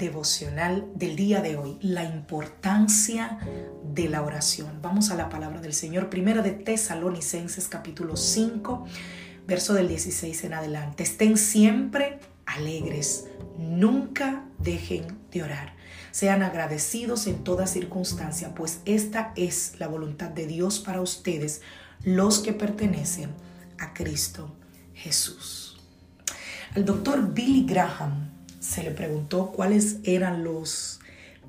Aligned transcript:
Devocional 0.00 0.90
del 0.94 1.14
día 1.14 1.42
de 1.42 1.56
hoy, 1.56 1.76
la 1.82 2.04
importancia 2.04 3.38
de 3.84 4.08
la 4.08 4.22
oración. 4.22 4.80
Vamos 4.82 5.10
a 5.10 5.14
la 5.14 5.28
palabra 5.28 5.60
del 5.60 5.74
Señor, 5.74 6.08
primera 6.08 6.40
de 6.42 6.52
Tesalonicenses 6.52 7.68
capítulo 7.68 8.16
5, 8.16 8.86
verso 9.46 9.74
del 9.74 9.88
16 9.88 10.44
en 10.44 10.54
adelante. 10.54 11.02
Estén 11.02 11.36
siempre 11.36 12.18
alegres, 12.46 13.26
nunca 13.58 14.44
dejen 14.58 15.18
de 15.30 15.42
orar. 15.42 15.74
Sean 16.12 16.42
agradecidos 16.42 17.26
en 17.26 17.44
toda 17.44 17.66
circunstancia, 17.66 18.54
pues 18.54 18.80
esta 18.86 19.32
es 19.36 19.74
la 19.78 19.86
voluntad 19.86 20.30
de 20.30 20.46
Dios 20.46 20.80
para 20.80 21.02
ustedes, 21.02 21.60
los 22.02 22.38
que 22.38 22.54
pertenecen 22.54 23.30
a 23.78 23.92
Cristo 23.92 24.56
Jesús. 24.94 25.78
El 26.74 26.86
doctor 26.86 27.34
Billy 27.34 27.66
Graham 27.66 28.29
se 28.60 28.82
le 28.82 28.90
preguntó 28.90 29.50
cuáles 29.50 29.96
eran 30.04 30.44
los 30.44 31.00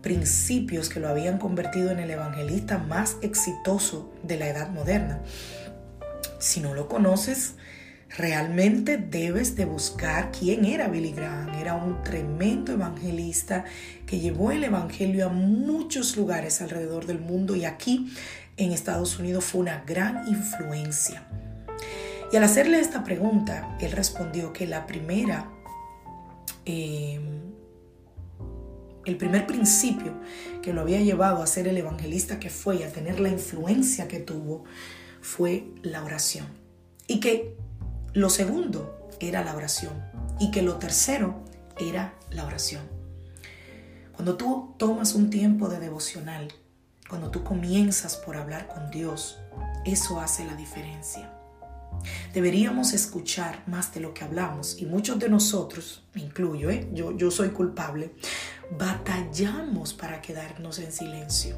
principios 0.00 0.88
que 0.88 1.00
lo 1.00 1.08
habían 1.08 1.38
convertido 1.38 1.90
en 1.90 1.98
el 1.98 2.10
evangelista 2.10 2.78
más 2.78 3.16
exitoso 3.20 4.10
de 4.22 4.38
la 4.38 4.48
edad 4.48 4.70
moderna. 4.70 5.20
Si 6.38 6.60
no 6.60 6.72
lo 6.72 6.88
conoces, 6.88 7.54
realmente 8.16 8.96
debes 8.96 9.56
de 9.56 9.66
buscar 9.66 10.30
quién 10.30 10.64
era 10.64 10.88
Billy 10.88 11.12
Graham. 11.12 11.50
Era 11.60 11.74
un 11.74 12.02
tremendo 12.02 12.72
evangelista 12.72 13.64
que 14.06 14.20
llevó 14.20 14.52
el 14.52 14.64
evangelio 14.64 15.26
a 15.26 15.30
muchos 15.30 16.16
lugares 16.16 16.62
alrededor 16.62 17.06
del 17.06 17.18
mundo 17.18 17.56
y 17.56 17.64
aquí 17.64 18.14
en 18.56 18.72
Estados 18.72 19.18
Unidos 19.18 19.44
fue 19.44 19.60
una 19.60 19.84
gran 19.86 20.26
influencia. 20.28 21.24
Y 22.32 22.36
al 22.36 22.44
hacerle 22.44 22.78
esta 22.78 23.02
pregunta, 23.02 23.76
él 23.80 23.92
respondió 23.92 24.52
que 24.52 24.66
la 24.66 24.86
primera 24.86 25.50
Em, 26.72 27.50
el 29.04 29.16
primer 29.16 29.44
principio 29.44 30.14
que 30.62 30.72
lo 30.72 30.82
había 30.82 31.00
llevado 31.00 31.42
a 31.42 31.46
ser 31.48 31.66
el 31.66 31.76
evangelista 31.76 32.38
que 32.38 32.48
fue 32.48 32.76
y 32.76 32.82
a 32.84 32.92
tener 32.92 33.18
la 33.18 33.28
influencia 33.28 34.06
que 34.06 34.20
tuvo 34.20 34.64
fue 35.20 35.66
la 35.82 36.04
oración. 36.04 36.46
Y 37.08 37.18
que 37.18 37.56
lo 38.12 38.30
segundo 38.30 39.08
era 39.18 39.42
la 39.42 39.56
oración. 39.56 39.92
Y 40.38 40.52
que 40.52 40.62
lo 40.62 40.76
tercero 40.76 41.42
era 41.76 42.14
la 42.30 42.46
oración. 42.46 42.82
Cuando 44.12 44.36
tú 44.36 44.74
tomas 44.78 45.14
un 45.16 45.28
tiempo 45.28 45.68
de 45.68 45.80
devocional, 45.80 46.52
cuando 47.08 47.32
tú 47.32 47.42
comienzas 47.42 48.16
por 48.16 48.36
hablar 48.36 48.68
con 48.68 48.92
Dios, 48.92 49.40
eso 49.84 50.20
hace 50.20 50.44
la 50.44 50.54
diferencia. 50.54 51.39
Deberíamos 52.32 52.92
escuchar 52.92 53.62
más 53.66 53.92
de 53.94 54.00
lo 54.00 54.14
que 54.14 54.24
hablamos 54.24 54.80
y 54.80 54.86
muchos 54.86 55.18
de 55.18 55.28
nosotros, 55.28 56.02
me 56.14 56.22
incluyo, 56.22 56.70
¿eh? 56.70 56.88
yo, 56.92 57.16
yo 57.16 57.30
soy 57.30 57.50
culpable, 57.50 58.14
batallamos 58.78 59.94
para 59.94 60.20
quedarnos 60.20 60.78
en 60.78 60.92
silencio. 60.92 61.56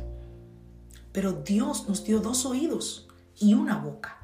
Pero 1.12 1.32
Dios 1.32 1.88
nos 1.88 2.04
dio 2.04 2.20
dos 2.20 2.46
oídos 2.46 3.08
y 3.38 3.54
una 3.54 3.76
boca. 3.76 4.18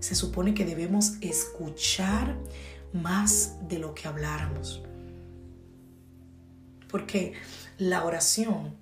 Se 0.00 0.14
supone 0.14 0.54
que 0.54 0.64
debemos 0.64 1.14
escuchar 1.20 2.38
más 2.92 3.56
de 3.68 3.78
lo 3.78 3.94
que 3.94 4.08
habláramos. 4.08 4.82
Porque 6.88 7.34
la 7.78 8.04
oración 8.04 8.74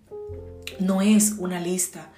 no 0.79 1.03
es 1.03 1.33
una 1.39 1.61
lista 1.61 2.13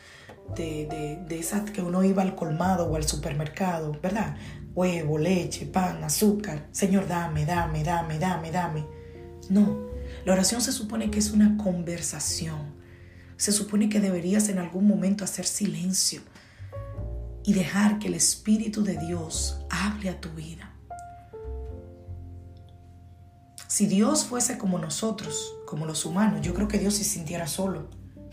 de, 0.56 0.87
de, 0.87 1.25
de 1.28 1.38
esas 1.38 1.71
que 1.71 1.83
uno 1.83 2.03
iba 2.05 2.22
al 2.22 2.34
colmado 2.34 2.87
o 2.87 2.97
al 2.97 3.05
supermercado, 3.05 3.97
¿verdad? 4.03 4.37
huevo, 4.75 5.19
leche, 5.19 5.66
pan, 5.66 6.03
azúcar. 6.05 6.69
Señor, 6.72 7.06
dame, 7.06 7.44
dame, 7.44 7.83
dame, 7.83 8.19
dame, 8.19 8.50
dame. 8.50 8.87
No, 9.49 9.91
la 10.25 10.33
oración 10.33 10.61
se 10.61 10.72
supone 10.72 11.11
que 11.11 11.19
es 11.19 11.31
una 11.31 11.56
conversación. 11.56 12.78
Se 13.37 13.53
supone 13.53 13.88
que 13.88 14.00
deberías 14.00 14.49
en 14.49 14.59
algún 14.59 14.87
momento 14.87 15.25
hacer 15.25 15.47
silencio 15.47 16.21
y 17.44 17.55
dejar 17.55 17.99
que 17.99 18.09
el 18.09 18.15
Espíritu 18.15 18.84
de 18.84 18.99
Dios 18.99 19.61
hable 19.71 20.11
a 20.11 20.21
tu 20.21 20.31
vida. 20.31 20.75
Si 23.67 23.87
Dios 23.87 24.25
fuese 24.25 24.59
como 24.59 24.78
nosotros, 24.78 25.55
como 25.67 25.87
los 25.87 26.05
humanos, 26.05 26.41
yo 26.43 26.55
creo 26.55 26.69
que 26.69 26.78
Dios 26.78 26.94
se 26.94 27.05
sintiera 27.05 27.47
solo. 27.47 27.88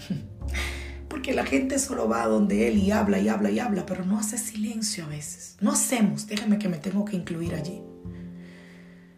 Porque 1.28 1.36
la 1.36 1.46
gente 1.46 1.78
solo 1.78 2.08
va 2.08 2.26
donde 2.26 2.70
Él 2.70 2.78
y 2.78 2.92
habla 2.92 3.20
y 3.20 3.28
habla 3.28 3.52
y 3.52 3.60
habla, 3.60 3.86
pero 3.86 4.06
no 4.06 4.18
hace 4.18 4.38
silencio 4.38 5.04
a 5.04 5.08
veces. 5.10 5.58
No 5.60 5.74
hacemos, 5.74 6.26
déjame 6.26 6.58
que 6.58 6.70
me 6.70 6.78
tengo 6.78 7.04
que 7.04 7.18
incluir 7.18 7.54
allí. 7.54 7.82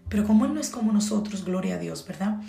Pero 0.10 0.26
como 0.26 0.46
Él 0.46 0.56
no 0.56 0.60
es 0.60 0.72
como 0.72 0.92
nosotros, 0.92 1.46
gloria 1.46 1.76
a 1.76 1.78
Dios, 1.78 2.04
¿verdad? 2.08 2.42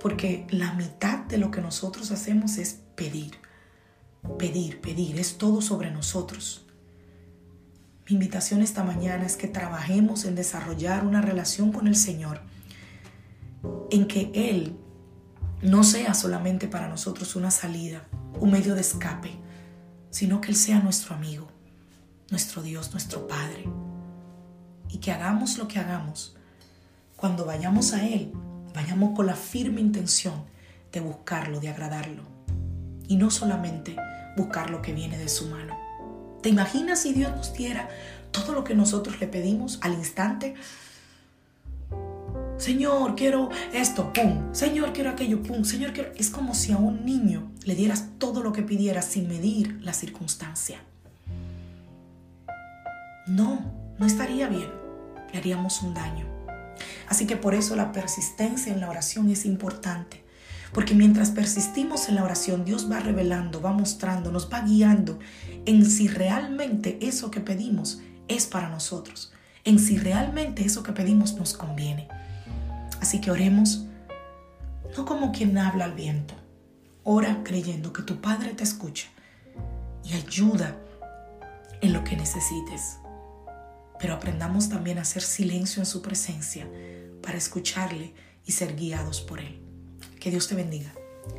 Porque 0.00 0.46
la 0.48 0.72
mitad 0.72 1.18
de 1.26 1.36
lo 1.36 1.50
que 1.50 1.60
nosotros 1.60 2.10
hacemos 2.10 2.56
es 2.56 2.80
pedir. 2.94 3.32
Pedir, 4.38 4.80
pedir, 4.80 5.20
es 5.20 5.36
todo 5.36 5.60
sobre 5.60 5.90
nosotros. 5.90 6.64
Mi 8.08 8.14
invitación 8.14 8.62
esta 8.62 8.82
mañana 8.82 9.26
es 9.26 9.36
que 9.36 9.46
trabajemos 9.46 10.24
en 10.24 10.36
desarrollar 10.36 11.04
una 11.04 11.20
relación 11.20 11.70
con 11.70 11.86
el 11.86 11.96
Señor, 11.96 12.40
en 13.90 14.06
que 14.06 14.30
Él 14.32 14.78
no 15.60 15.84
sea 15.84 16.14
solamente 16.14 16.66
para 16.66 16.88
nosotros 16.88 17.36
una 17.36 17.50
salida, 17.50 18.08
un 18.40 18.50
medio 18.50 18.74
de 18.74 18.80
escape, 18.80 19.30
sino 20.10 20.40
que 20.40 20.48
Él 20.48 20.56
sea 20.56 20.80
nuestro 20.80 21.14
amigo, 21.14 21.48
nuestro 22.30 22.62
Dios, 22.62 22.92
nuestro 22.92 23.26
Padre. 23.26 23.64
Y 24.88 24.98
que 24.98 25.12
hagamos 25.12 25.58
lo 25.58 25.66
que 25.68 25.78
hagamos, 25.78 26.36
cuando 27.16 27.44
vayamos 27.44 27.92
a 27.92 28.06
Él, 28.06 28.32
vayamos 28.74 29.14
con 29.14 29.26
la 29.26 29.34
firme 29.34 29.80
intención 29.80 30.44
de 30.92 31.00
buscarlo, 31.00 31.60
de 31.60 31.68
agradarlo. 31.68 32.22
Y 33.08 33.16
no 33.16 33.30
solamente 33.30 33.96
buscar 34.36 34.70
lo 34.70 34.82
que 34.82 34.92
viene 34.92 35.18
de 35.18 35.28
su 35.28 35.48
mano. 35.48 35.76
¿Te 36.42 36.48
imaginas 36.48 37.00
si 37.00 37.12
Dios 37.12 37.34
nos 37.34 37.54
diera 37.54 37.88
todo 38.30 38.52
lo 38.52 38.64
que 38.64 38.74
nosotros 38.74 39.20
le 39.20 39.26
pedimos 39.26 39.78
al 39.82 39.94
instante? 39.94 40.54
Señor, 42.64 43.14
quiero 43.14 43.50
esto, 43.74 44.10
pum. 44.14 44.54
Señor, 44.54 44.94
quiero 44.94 45.10
aquello, 45.10 45.42
pum. 45.42 45.64
Señor, 45.64 45.92
quiero... 45.92 46.12
Es 46.16 46.30
como 46.30 46.54
si 46.54 46.72
a 46.72 46.78
un 46.78 47.04
niño 47.04 47.52
le 47.62 47.74
dieras 47.74 48.06
todo 48.16 48.42
lo 48.42 48.54
que 48.54 48.62
pidiera 48.62 49.02
sin 49.02 49.28
medir 49.28 49.80
la 49.82 49.92
circunstancia. 49.92 50.78
No, 53.26 53.70
no 53.98 54.06
estaría 54.06 54.48
bien. 54.48 54.70
Le 55.30 55.40
haríamos 55.40 55.82
un 55.82 55.92
daño. 55.92 56.26
Así 57.06 57.26
que 57.26 57.36
por 57.36 57.54
eso 57.54 57.76
la 57.76 57.92
persistencia 57.92 58.72
en 58.72 58.80
la 58.80 58.88
oración 58.88 59.28
es 59.28 59.44
importante. 59.44 60.24
Porque 60.72 60.94
mientras 60.94 61.32
persistimos 61.32 62.08
en 62.08 62.14
la 62.14 62.24
oración, 62.24 62.64
Dios 62.64 62.90
va 62.90 62.98
revelando, 62.98 63.60
va 63.60 63.72
mostrando, 63.72 64.32
nos 64.32 64.50
va 64.50 64.62
guiando 64.62 65.18
en 65.66 65.84
si 65.84 66.08
realmente 66.08 66.96
eso 67.02 67.30
que 67.30 67.40
pedimos 67.40 68.00
es 68.26 68.46
para 68.46 68.70
nosotros. 68.70 69.34
En 69.64 69.78
si 69.78 69.98
realmente 69.98 70.64
eso 70.64 70.82
que 70.82 70.92
pedimos 70.92 71.34
nos 71.34 71.52
conviene. 71.52 72.08
Así 73.04 73.20
que 73.20 73.30
oremos, 73.30 73.84
no 74.96 75.04
como 75.04 75.30
quien 75.30 75.58
habla 75.58 75.84
al 75.84 75.92
viento. 75.92 76.32
Ora 77.02 77.42
creyendo 77.44 77.92
que 77.92 78.00
tu 78.00 78.22
Padre 78.22 78.54
te 78.54 78.64
escucha 78.64 79.08
y 80.02 80.14
ayuda 80.14 80.74
en 81.82 81.92
lo 81.92 82.02
que 82.02 82.16
necesites. 82.16 82.96
Pero 84.00 84.14
aprendamos 84.14 84.70
también 84.70 84.96
a 84.96 85.02
hacer 85.02 85.20
silencio 85.20 85.82
en 85.82 85.86
su 85.86 86.00
presencia 86.00 86.66
para 87.22 87.36
escucharle 87.36 88.14
y 88.46 88.52
ser 88.52 88.74
guiados 88.74 89.20
por 89.20 89.38
él. 89.38 89.60
Que 90.18 90.30
Dios 90.30 90.48
te 90.48 90.54
bendiga. 90.54 90.94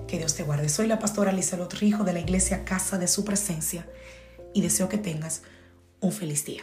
Que 0.07 0.19
Dios 0.19 0.35
te 0.35 0.43
guarde. 0.43 0.69
Soy 0.69 0.85
la 0.85 0.99
pastora 0.99 1.31
Lizelot 1.31 1.73
Rijo 1.73 2.03
de 2.03 2.13
la 2.13 2.19
iglesia 2.19 2.63
Casa 2.63 2.99
de 2.99 3.07
Su 3.07 3.25
Presencia 3.25 3.89
y 4.53 4.61
deseo 4.61 4.87
que 4.87 4.99
tengas 4.99 5.41
un 5.99 6.11
feliz 6.11 6.45
día. 6.45 6.61